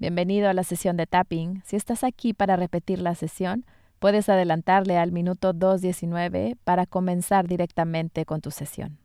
[0.00, 1.60] Bienvenido a la sesión de tapping.
[1.66, 3.66] Si estás aquí para repetir la sesión,
[3.98, 9.00] puedes adelantarle al minuto 2.19 para comenzar directamente con tu sesión.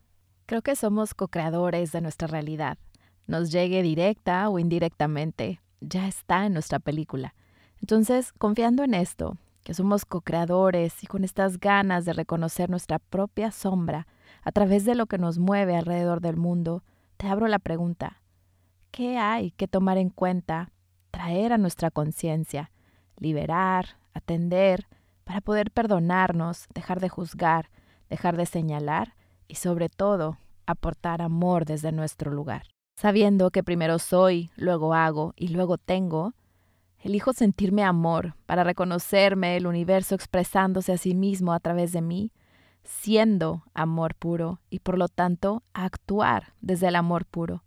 [0.45, 2.77] Creo que somos co-creadores de nuestra realidad.
[3.25, 7.33] Nos llegue directa o indirectamente, ya está en nuestra película.
[7.81, 13.49] Entonces, confiando en esto, que somos co-creadores y con estas ganas de reconocer nuestra propia
[13.49, 14.05] sombra
[14.43, 16.83] a través de lo que nos mueve alrededor del mundo,
[17.17, 18.21] te abro la pregunta,
[18.91, 20.69] ¿qué hay que tomar en cuenta
[21.23, 22.69] traer a nuestra conciencia,
[23.17, 24.87] liberar, atender,
[25.23, 27.69] para poder perdonarnos, dejar de juzgar,
[28.09, 29.15] dejar de señalar
[29.47, 32.63] y sobre todo aportar amor desde nuestro lugar.
[32.97, 36.33] Sabiendo que primero soy, luego hago y luego tengo,
[36.99, 42.33] elijo sentirme amor para reconocerme el universo expresándose a sí mismo a través de mí,
[42.83, 47.62] siendo amor puro y por lo tanto actuar desde el amor puro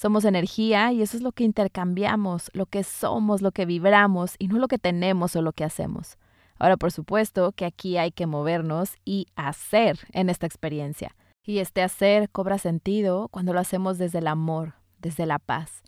[0.00, 4.48] somos energía y eso es lo que intercambiamos, lo que somos, lo que vibramos y
[4.48, 6.16] no lo que tenemos o lo que hacemos.
[6.58, 11.14] Ahora, por supuesto que aquí hay que movernos y hacer en esta experiencia.
[11.44, 15.82] Y este hacer cobra sentido cuando lo hacemos desde el amor, desde la paz.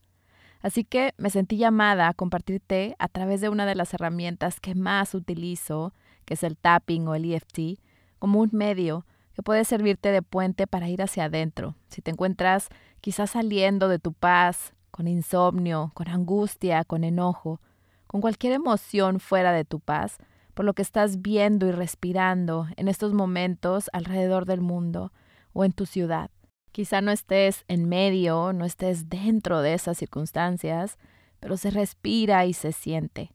[0.60, 4.74] Así que me sentí llamada a compartirte a través de una de las herramientas que
[4.74, 5.94] más utilizo,
[6.26, 7.80] que es el tapping o el EFT,
[8.18, 11.76] como un medio que puede servirte de puente para ir hacia adentro.
[11.88, 12.68] Si te encuentras
[13.02, 17.60] quizás saliendo de tu paz, con insomnio, con angustia, con enojo,
[18.06, 20.16] con cualquier emoción fuera de tu paz,
[20.54, 25.12] por lo que estás viendo y respirando en estos momentos alrededor del mundo
[25.52, 26.30] o en tu ciudad.
[26.70, 30.96] Quizá no estés en medio, no estés dentro de esas circunstancias,
[31.40, 33.32] pero se respira y se siente.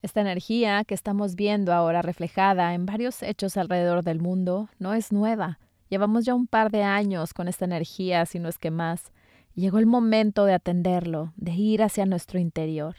[0.00, 5.10] Esta energía que estamos viendo ahora reflejada en varios hechos alrededor del mundo no es
[5.10, 5.58] nueva.
[5.88, 9.12] Llevamos ya un par de años con esta energía, si no es que más.
[9.54, 12.96] llegó el momento de atenderlo, de ir hacia nuestro interior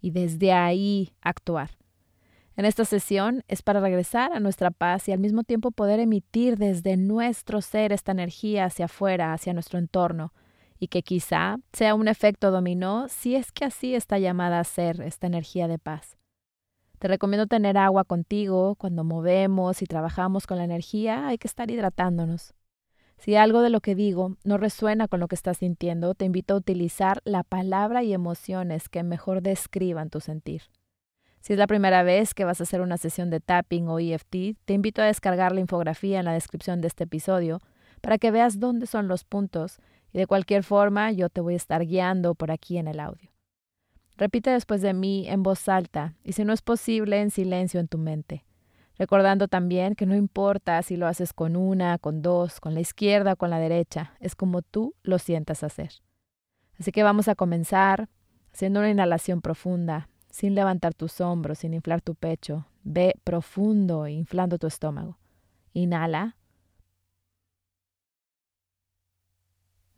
[0.00, 1.70] y desde ahí actuar.
[2.56, 6.56] En esta sesión es para regresar a nuestra paz y al mismo tiempo poder emitir
[6.56, 10.32] desde nuestro ser esta energía hacia afuera, hacia nuestro entorno,
[10.80, 15.00] y que quizá sea un efecto dominó si es que así está llamada a ser
[15.02, 16.17] esta energía de paz.
[16.98, 21.70] Te recomiendo tener agua contigo cuando movemos y trabajamos con la energía, hay que estar
[21.70, 22.54] hidratándonos.
[23.18, 26.54] Si algo de lo que digo no resuena con lo que estás sintiendo, te invito
[26.54, 30.62] a utilizar la palabra y emociones que mejor describan tu sentir.
[31.40, 34.56] Si es la primera vez que vas a hacer una sesión de tapping o EFT,
[34.64, 37.60] te invito a descargar la infografía en la descripción de este episodio
[38.00, 39.78] para que veas dónde son los puntos
[40.12, 43.30] y de cualquier forma yo te voy a estar guiando por aquí en el audio.
[44.18, 47.86] Repite después de mí en voz alta y si no es posible en silencio en
[47.86, 48.44] tu mente,
[48.96, 53.34] recordando también que no importa si lo haces con una, con dos, con la izquierda
[53.34, 55.92] o con la derecha, es como tú lo sientas hacer.
[56.80, 58.08] Así que vamos a comenzar
[58.52, 62.66] haciendo una inhalación profunda, sin levantar tus hombros, sin inflar tu pecho.
[62.82, 65.16] Ve profundo, inflando tu estómago.
[65.74, 66.36] Inhala.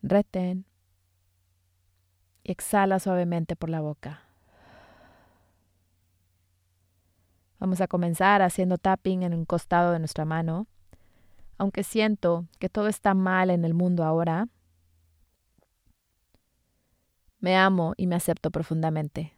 [0.03, 0.67] Retén
[2.53, 4.23] exhala suavemente por la boca.
[7.59, 10.67] Vamos a comenzar haciendo tapping en un costado de nuestra mano.
[11.59, 14.49] Aunque siento que todo está mal en el mundo ahora,
[17.39, 19.35] me amo y me acepto profundamente.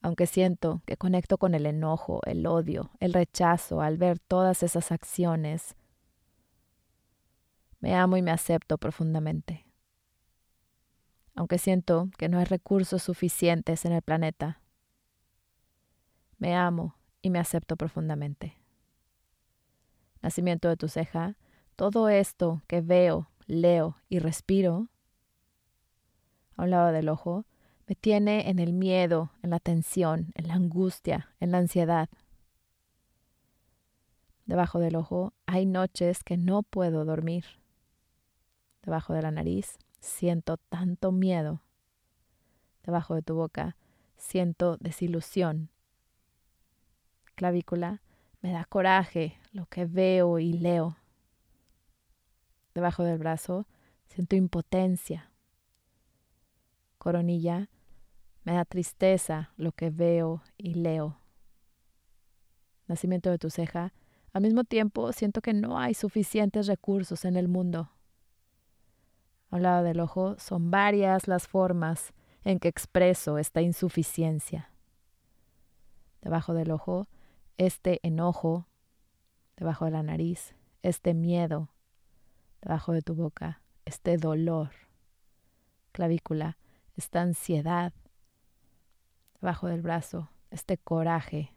[0.00, 4.90] Aunque siento que conecto con el enojo, el odio, el rechazo al ver todas esas
[4.90, 5.76] acciones,
[7.80, 9.65] me amo y me acepto profundamente
[11.36, 14.60] aunque siento que no hay recursos suficientes en el planeta.
[16.38, 18.56] Me amo y me acepto profundamente.
[20.22, 21.36] Nacimiento de tu ceja,
[21.76, 24.88] todo esto que veo, leo y respiro,
[26.56, 27.44] a un lado del ojo,
[27.86, 32.08] me tiene en el miedo, en la tensión, en la angustia, en la ansiedad.
[34.46, 37.44] Debajo del ojo hay noches que no puedo dormir.
[38.82, 41.62] Debajo de la nariz siento tanto miedo.
[42.82, 43.76] Debajo de tu boca
[44.16, 45.70] siento desilusión.
[47.34, 48.02] Clavícula,
[48.40, 50.96] me da coraje lo que veo y leo.
[52.74, 53.66] Debajo del brazo
[54.06, 55.30] siento impotencia.
[56.98, 57.68] Coronilla,
[58.44, 61.18] me da tristeza lo que veo y leo.
[62.86, 63.92] Nacimiento de tu ceja,
[64.32, 67.90] al mismo tiempo siento que no hay suficientes recursos en el mundo
[69.50, 72.12] al del ojo son varias las formas
[72.44, 74.70] en que expreso esta insuficiencia.
[76.20, 77.08] Debajo del ojo,
[77.56, 78.66] este enojo.
[79.56, 81.70] Debajo de la nariz, este miedo.
[82.60, 84.70] Debajo de tu boca, este dolor.
[85.92, 86.58] Clavícula,
[86.96, 87.92] esta ansiedad.
[89.40, 91.52] debajo del brazo, este coraje,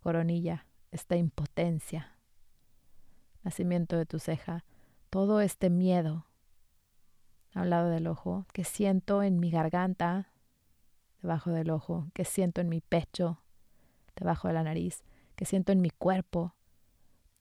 [0.00, 2.16] coronilla, esta impotencia,
[3.42, 4.64] nacimiento de tu ceja,
[5.10, 6.29] todo este miedo
[7.54, 10.30] al del ojo que siento en mi garganta,
[11.22, 13.42] debajo del ojo, que siento en mi pecho,
[14.16, 15.04] debajo de la nariz,
[15.36, 16.54] que siento en mi cuerpo,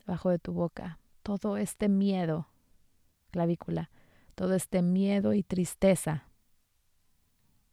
[0.05, 2.47] debajo de tu boca, todo este miedo,
[3.31, 3.89] clavícula,
[4.35, 6.25] todo este miedo y tristeza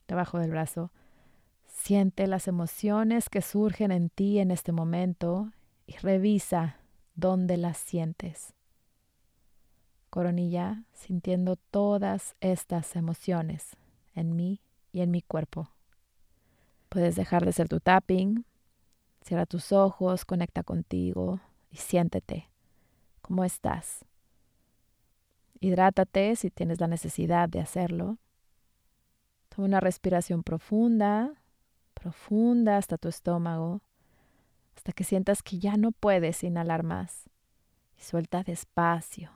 [0.09, 0.93] debajo del brazo.
[1.67, 5.53] Siente las emociones que surgen en ti en este momento
[5.87, 6.81] y revisa
[7.15, 8.56] dónde las sientes.
[10.17, 13.77] Coronilla, sintiendo todas estas emociones
[14.15, 15.69] en mí y en mi cuerpo.
[16.89, 18.47] Puedes dejar de hacer tu tapping,
[19.21, 21.41] cierra tus ojos, conecta contigo
[21.71, 22.49] y siéntete.
[23.21, 24.07] ¿Cómo estás?
[25.61, 28.17] Hidrátate si tienes la necesidad de hacerlo.
[29.51, 31.35] Toma una respiración profunda,
[31.93, 33.83] profunda hasta tu estómago,
[34.77, 37.29] hasta que sientas que ya no puedes inhalar más.
[37.99, 39.36] Y suelta despacio.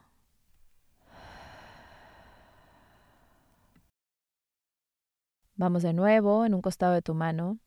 [5.61, 7.59] Vamos de nuevo en un costado de tu mano.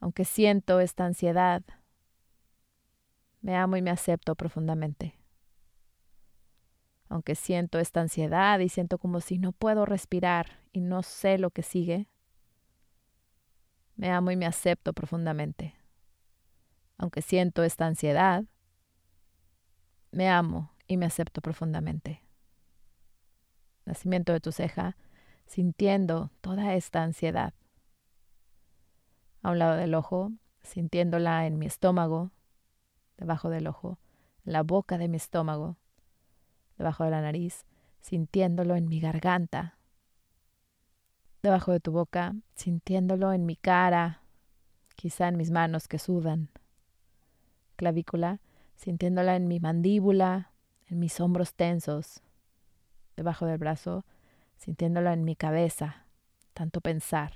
[0.00, 1.62] Aunque siento esta ansiedad,
[3.42, 5.14] me amo y me acepto profundamente.
[7.10, 11.50] Aunque siento esta ansiedad y siento como si no puedo respirar y no sé lo
[11.50, 12.08] que sigue,
[13.96, 15.74] me amo y me acepto profundamente.
[16.96, 18.44] Aunque siento esta ansiedad,
[20.12, 22.22] me amo y me acepto profundamente.
[23.84, 24.96] Nacimiento de tu ceja
[25.50, 27.54] sintiendo toda esta ansiedad.
[29.42, 30.30] A un lado del ojo,
[30.62, 32.30] sintiéndola en mi estómago,
[33.18, 33.98] debajo del ojo,
[34.44, 35.76] en la boca de mi estómago,
[36.78, 37.66] debajo de la nariz,
[38.00, 39.76] sintiéndolo en mi garganta,
[41.42, 44.22] debajo de tu boca, sintiéndolo en mi cara,
[44.94, 46.48] quizá en mis manos que sudan,
[47.74, 48.40] clavícula,
[48.76, 50.52] sintiéndola en mi mandíbula,
[50.86, 52.22] en mis hombros tensos,
[53.16, 54.04] debajo del brazo,
[54.60, 56.04] sintiéndolo en mi cabeza,
[56.52, 57.32] tanto pensar.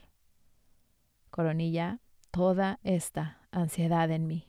[1.31, 1.99] Coronilla,
[2.31, 4.47] toda esta ansiedad en mí.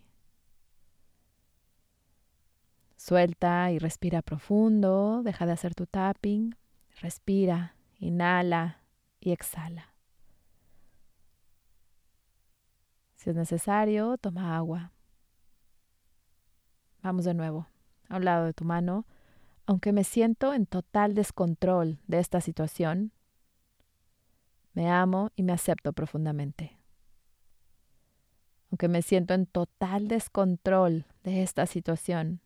[2.97, 6.55] Suelta y respira profundo, deja de hacer tu tapping,
[7.01, 8.81] respira, inhala
[9.21, 9.93] y exhala.
[13.15, 14.91] Si es necesario, toma agua.
[17.01, 17.67] Vamos de nuevo.
[18.09, 19.05] A un lado de tu mano,
[19.65, 23.11] aunque me siento en total descontrol de esta situación,
[24.73, 26.77] me amo y me acepto profundamente.
[28.69, 32.41] Aunque me siento en total descontrol de esta situación,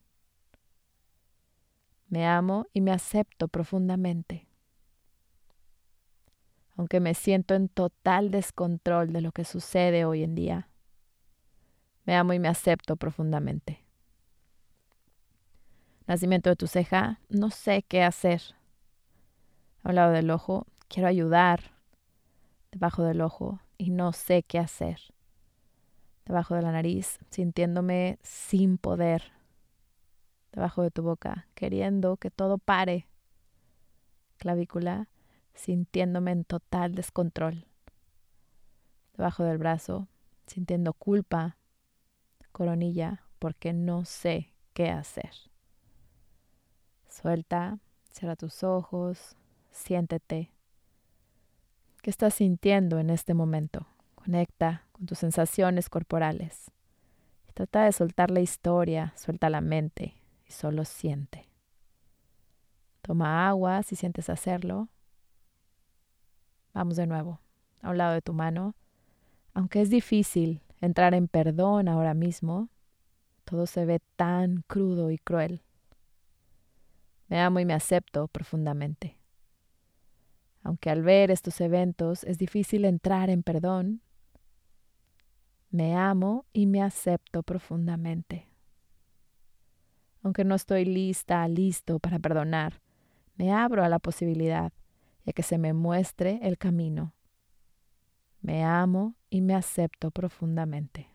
[2.07, 4.47] me amo y me acepto profundamente.
[6.77, 10.69] Aunque me siento en total descontrol de lo que sucede hoy en día,
[12.05, 13.88] me amo y me acepto profundamente
[16.09, 18.41] nacimiento de tu ceja, no sé qué hacer.
[19.83, 21.75] Al lado del ojo, quiero ayudar.
[22.71, 24.99] Debajo del ojo, y no sé qué hacer.
[26.25, 29.33] Debajo de la nariz, sintiéndome sin poder.
[30.51, 33.07] Debajo de tu boca, queriendo que todo pare.
[34.37, 35.09] Clavícula,
[35.53, 37.67] sintiéndome en total descontrol.
[39.15, 40.07] Debajo del brazo,
[40.47, 41.57] sintiendo culpa.
[42.51, 45.49] Coronilla, porque no sé qué hacer.
[47.21, 47.79] Suelta,
[48.11, 49.35] cierra tus ojos,
[49.71, 50.53] siéntete.
[52.01, 53.87] ¿Qué estás sintiendo en este momento?
[54.15, 56.71] Conecta con tus sensaciones corporales.
[57.53, 60.15] trata de soltar la historia, suelta la mente
[60.47, 61.49] y solo siente.
[63.01, 64.87] Toma agua si sientes hacerlo.
[66.73, 67.41] Vamos de nuevo,
[67.81, 68.75] a un lado de tu mano.
[69.53, 72.69] Aunque es difícil entrar en perdón ahora mismo,
[73.43, 75.61] todo se ve tan crudo y cruel.
[77.29, 79.17] Me amo y me acepto profundamente.
[80.63, 84.01] Aunque al ver estos eventos es difícil entrar en perdón,
[85.69, 88.49] me amo y me acepto profundamente.
[90.23, 92.81] Aunque no estoy lista, listo para perdonar,
[93.35, 94.73] me abro a la posibilidad
[95.23, 97.13] y a que se me muestre el camino.
[98.41, 101.11] Me amo y me acepto profundamente.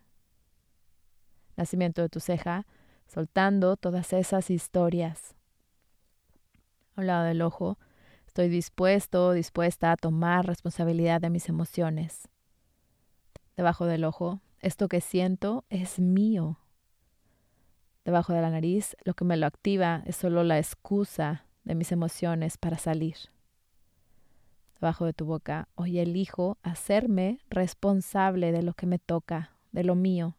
[1.57, 2.67] Nacimiento de tu ceja,
[3.09, 5.35] soltando todas esas historias,
[6.95, 7.79] a un lado del ojo.
[8.27, 12.29] Estoy dispuesto, dispuesta a tomar responsabilidad de mis emociones.
[13.57, 16.59] Debajo del ojo, esto que siento es mío.
[18.05, 21.93] Debajo de la nariz, lo que me lo activa es solo la excusa de mis
[21.93, 23.17] emociones para salir.
[24.81, 29.95] Debajo de tu boca, hoy elijo hacerme responsable de lo que me toca, de lo
[29.95, 30.37] mío.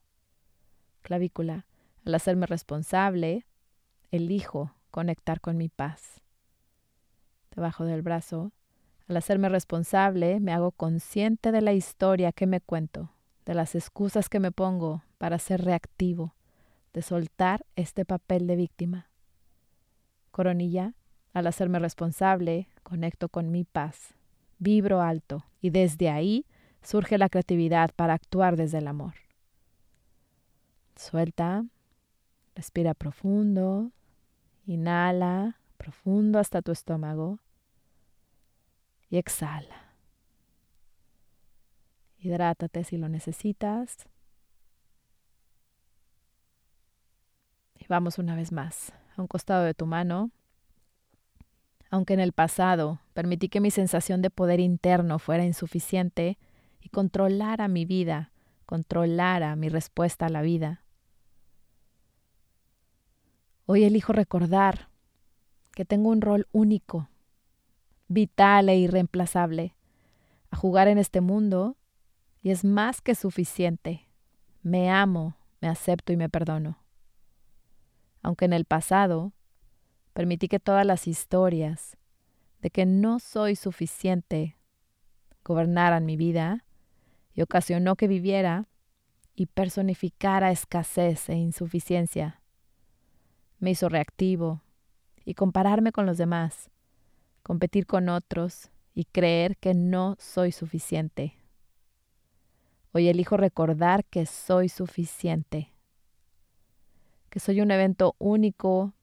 [1.02, 1.66] Clavícula,
[2.06, 3.46] al hacerme responsable,
[4.12, 6.22] elijo conectar con mi paz.
[7.56, 8.52] Debajo del brazo,
[9.08, 13.12] al hacerme responsable, me hago consciente de la historia que me cuento,
[13.46, 16.34] de las excusas que me pongo para ser reactivo,
[16.94, 19.10] de soltar este papel de víctima.
[20.32, 20.96] Coronilla,
[21.34, 24.16] al hacerme responsable, conecto con mi paz,
[24.58, 26.46] vibro alto y desde ahí
[26.82, 29.14] surge la creatividad para actuar desde el amor.
[30.96, 31.66] Suelta,
[32.56, 33.92] respira profundo,
[34.66, 37.40] inhala profundo hasta tu estómago
[39.16, 39.94] y exhala.
[42.20, 44.10] Hidrátate si lo necesitas.
[47.76, 50.32] Y vamos una vez más a un costado de tu mano.
[51.90, 56.38] Aunque en el pasado permití que mi sensación de poder interno fuera insuficiente
[56.82, 58.32] y controlara mi vida,
[58.66, 60.84] controlara mi respuesta a la vida.
[63.66, 64.90] Hoy elijo recordar
[65.72, 67.08] que tengo un rol único
[68.08, 69.76] vital e irreemplazable
[70.50, 71.76] a jugar en este mundo
[72.42, 74.08] y es más que suficiente.
[74.62, 76.78] Me amo, me acepto y me perdono.
[78.22, 79.34] Aunque en el pasado
[80.14, 81.98] permití que todas las historias
[82.62, 84.58] de que no soy suficiente
[85.44, 86.66] gobernaran mi vida
[87.34, 88.68] y ocasionó que viviera
[89.36, 92.42] y personificara escasez e insuficiencia.
[93.60, 94.62] Me hizo reactivo
[95.26, 96.72] y compararme con los demás
[97.46, 101.38] competir con otros y creer que no soy suficiente.
[102.92, 105.72] Hoy elijo recordar que soy suficiente,
[107.30, 108.94] que soy un evento único,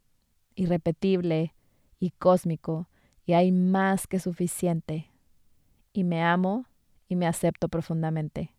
[0.57, 1.55] irrepetible
[2.01, 2.89] y cósmico,
[3.25, 5.09] y hay más que suficiente,
[5.93, 6.67] y me amo
[7.09, 8.51] y me acepto profundamente.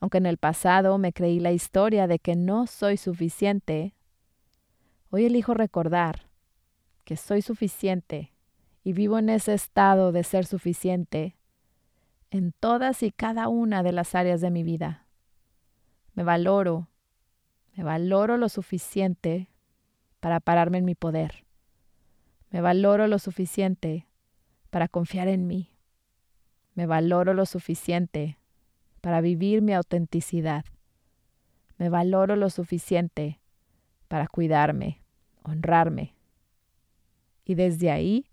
[0.00, 3.94] Aunque en el pasado me creí la historia de que no soy suficiente,
[5.10, 6.31] hoy elijo recordar
[7.16, 8.32] soy suficiente
[8.84, 11.36] y vivo en ese estado de ser suficiente
[12.30, 15.06] en todas y cada una de las áreas de mi vida.
[16.14, 16.88] Me valoro,
[17.76, 19.48] me valoro lo suficiente
[20.20, 21.44] para pararme en mi poder.
[22.50, 24.06] Me valoro lo suficiente
[24.70, 25.76] para confiar en mí.
[26.74, 28.38] Me valoro lo suficiente
[29.02, 30.64] para vivir mi autenticidad.
[31.76, 33.40] Me valoro lo suficiente
[34.08, 35.02] para cuidarme,
[35.42, 36.14] honrarme,
[37.52, 38.26] y desde ahí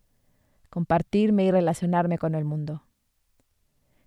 [0.70, 2.84] compartirme y relacionarme con el mundo.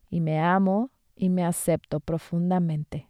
[0.09, 3.09] Y me amo y me acepto profundamente.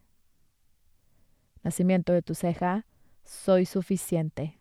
[1.62, 2.86] Nacimiento de tu ceja,
[3.22, 4.58] soy suficiente.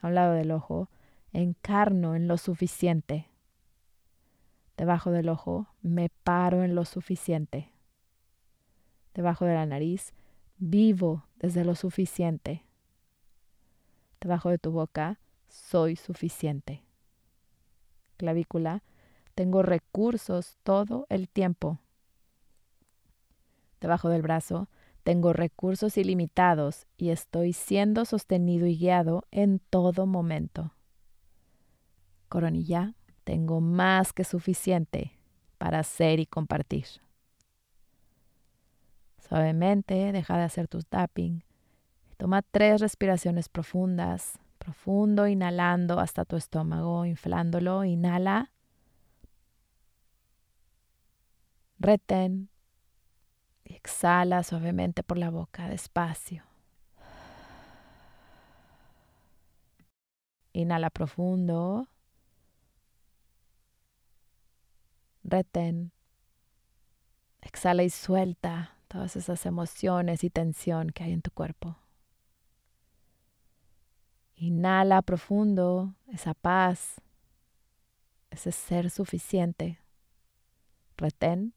[0.00, 0.90] A un lado del ojo,
[1.32, 3.30] encarno en lo suficiente.
[4.76, 7.70] Debajo del ojo, me paro en lo suficiente.
[9.14, 10.12] Debajo de la nariz,
[10.58, 12.64] vivo desde lo suficiente.
[14.20, 16.82] Debajo de tu boca, soy suficiente.
[18.16, 18.82] Clavícula,
[19.34, 21.78] tengo recursos todo el tiempo.
[23.80, 24.68] Debajo del brazo,
[25.02, 30.74] tengo recursos ilimitados y estoy siendo sostenido y guiado en todo momento.
[32.28, 35.18] Coronilla, tengo más que suficiente
[35.58, 36.86] para hacer y compartir.
[39.26, 41.42] Suavemente deja de hacer tu tapping.
[42.18, 47.82] Toma tres respiraciones profundas Profundo, inhalando hasta tu estómago, inflándolo.
[47.82, 48.52] Inhala.
[51.78, 52.50] Retén.
[53.64, 56.44] Y exhala suavemente por la boca, despacio.
[60.52, 61.88] Inhala profundo.
[65.24, 65.90] Retén.
[67.40, 71.79] Exhala y suelta todas esas emociones y tensión que hay en tu cuerpo.
[74.42, 76.98] Inhala profundo esa paz,
[78.30, 79.78] ese ser suficiente.
[80.96, 81.52] Retén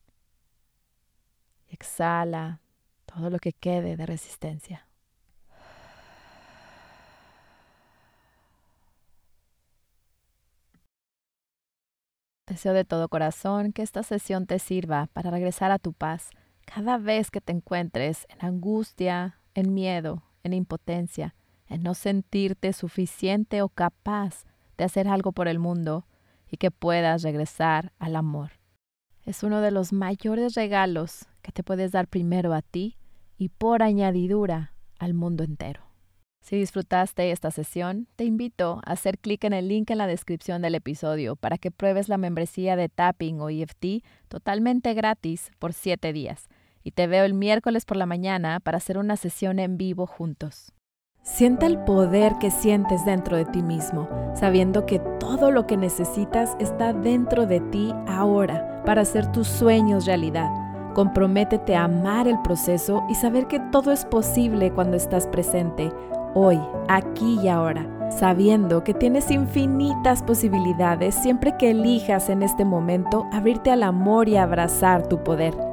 [1.70, 2.60] y exhala
[3.06, 4.86] todo lo que quede de resistencia.
[12.48, 16.32] Deseo de todo corazón que esta sesión te sirva para regresar a tu paz
[16.66, 21.34] cada vez que te encuentres en angustia, en miedo, en impotencia
[21.78, 24.46] no sentirte suficiente o capaz
[24.78, 26.06] de hacer algo por el mundo
[26.50, 28.52] y que puedas regresar al amor.
[29.26, 32.98] Es uno de los mayores regalos que te puedes dar primero a ti
[33.38, 35.82] y por añadidura al mundo entero.
[36.42, 40.62] Si disfrutaste esta sesión, te invito a hacer clic en el link en la descripción
[40.62, 46.12] del episodio para que pruebes la membresía de Tapping o EFT totalmente gratis por 7
[46.12, 46.50] días.
[46.84, 50.74] Y te veo el miércoles por la mañana para hacer una sesión en vivo juntos.
[51.26, 56.58] Sienta el poder que sientes dentro de ti mismo, sabiendo que todo lo que necesitas
[56.60, 60.50] está dentro de ti ahora para hacer tus sueños realidad.
[60.94, 65.94] Comprométete a amar el proceso y saber que todo es posible cuando estás presente
[66.34, 73.26] hoy, aquí y ahora, sabiendo que tienes infinitas posibilidades siempre que elijas en este momento
[73.32, 75.73] abrirte al amor y abrazar tu poder.